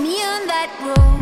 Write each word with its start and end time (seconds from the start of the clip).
me 0.00 0.22
on 0.22 0.46
that 0.46 0.70
road. 0.80 1.21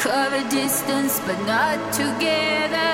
cover 0.00 0.42
distance, 0.48 1.20
but 1.26 1.38
not 1.44 1.76
together. 1.92 2.92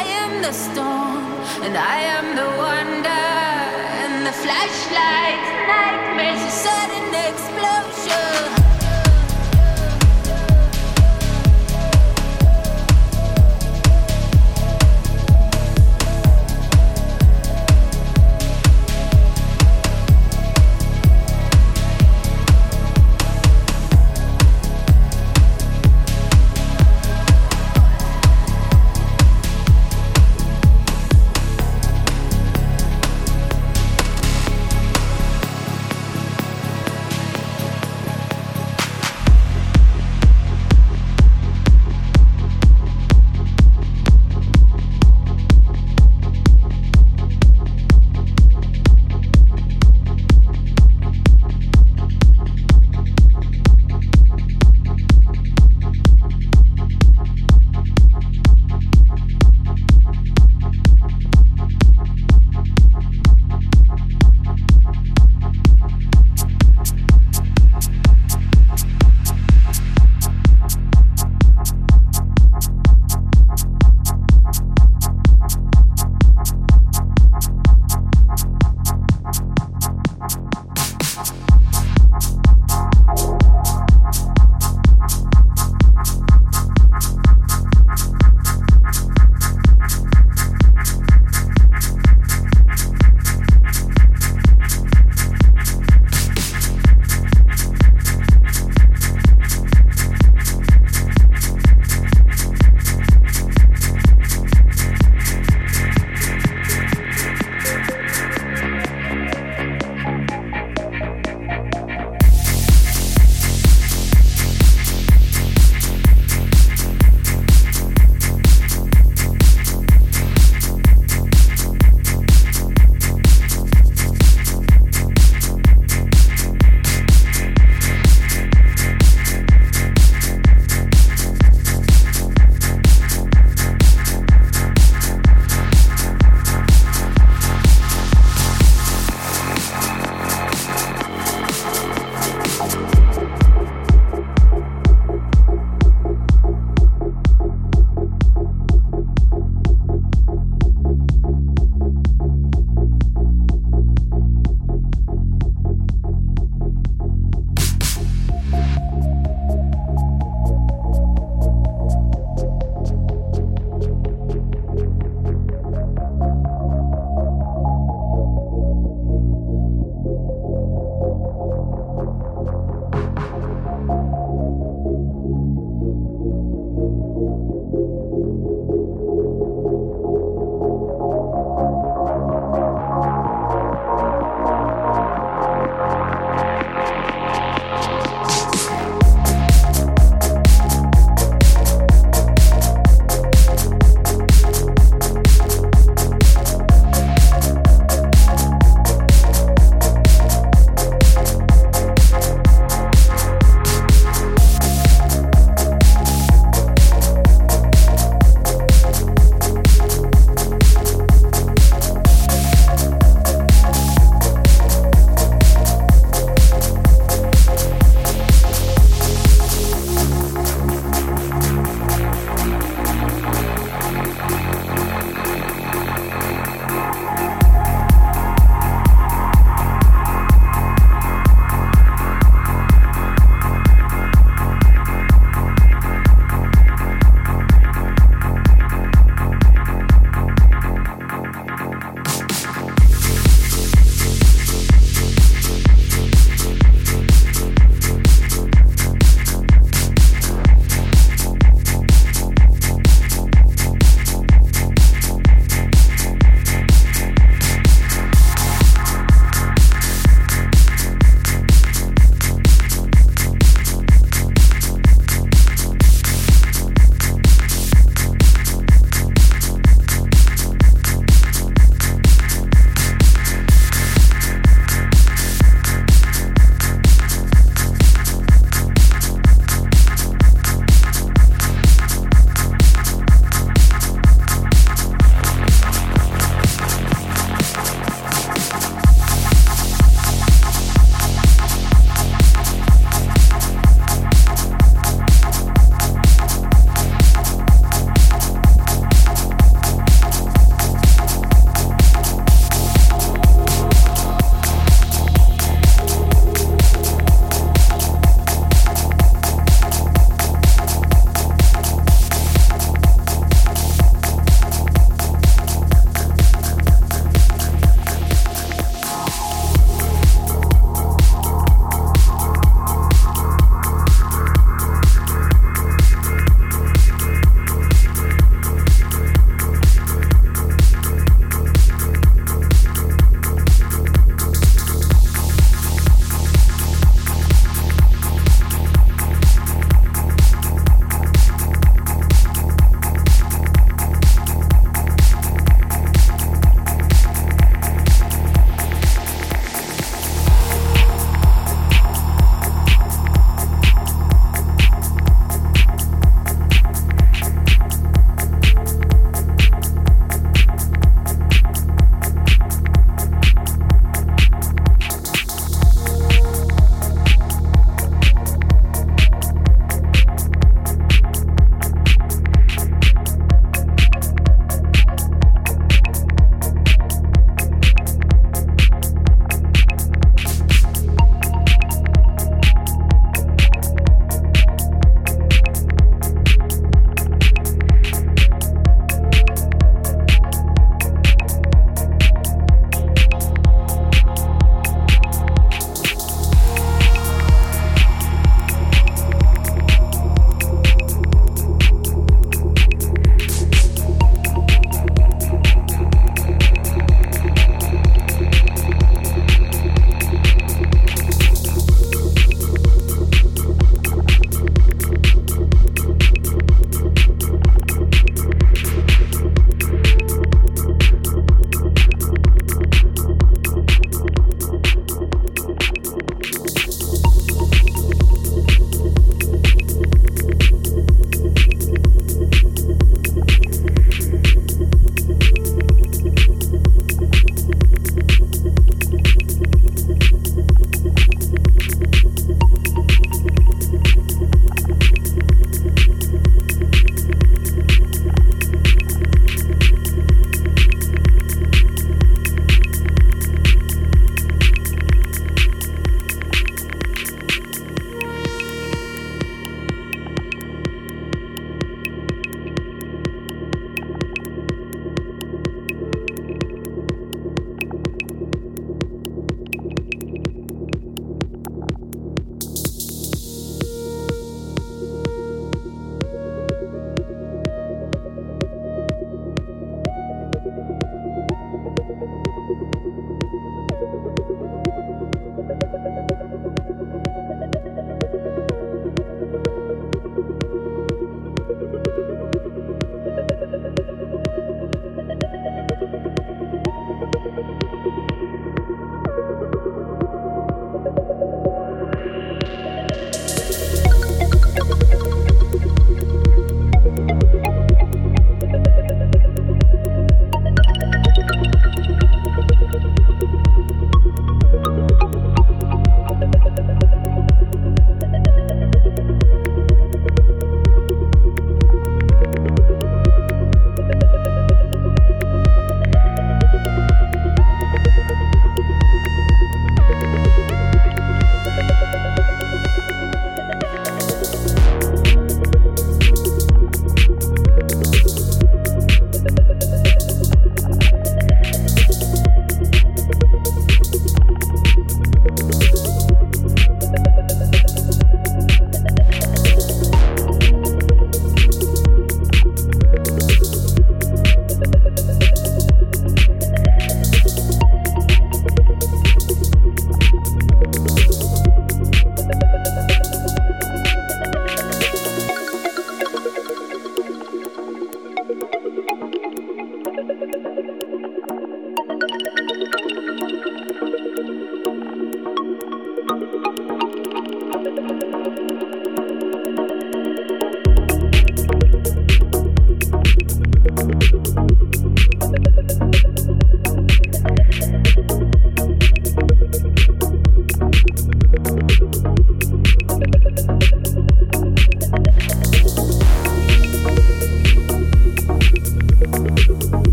I 0.00 0.02
am 0.20 0.42
the 0.42 0.52
storm, 0.52 1.24
and 1.64 1.78
I 1.78 1.96
am 2.16 2.36
the 2.36 2.48
wonder, 2.60 3.24
and 4.02 4.26
the 4.26 4.32
flashlight 4.32 5.42
nightmares, 5.66 6.42
a 6.42 6.50
sudden 6.50 7.14
explosion. 7.30 8.61